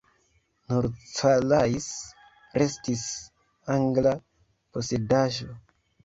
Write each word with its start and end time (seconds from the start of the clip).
Nur 0.69 0.85
Calais 1.17 1.89
restis 2.59 3.03
angla 3.73 4.15
posedaĵo. 4.79 5.49